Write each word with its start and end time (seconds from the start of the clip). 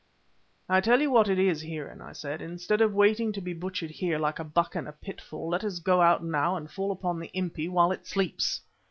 "I 0.67 0.81
tell 0.81 0.99
you 0.99 1.11
what 1.11 1.29
it 1.29 1.37
is, 1.37 1.61
Heeren," 1.61 2.01
I 2.01 2.11
said, 2.11 2.41
"instead 2.41 2.81
of 2.81 2.91
waiting 2.91 3.31
to 3.33 3.39
be 3.39 3.53
butchered 3.53 3.91
here 3.91 4.17
like 4.17 4.39
buck 4.51 4.75
in 4.75 4.87
a 4.87 4.91
pitfall, 4.93 5.49
let 5.49 5.63
us 5.63 5.77
go 5.77 6.01
out 6.01 6.23
now 6.23 6.55
and 6.55 6.71
fall 6.71 6.91
upon 6.91 7.19
the 7.19 7.29
Impi 7.35 7.67
while 7.69 7.91
it 7.91 8.07
sleeps." 8.07 8.61